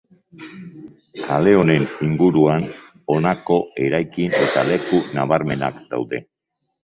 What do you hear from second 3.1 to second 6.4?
honako eraikin eta leku nabarmenak daude.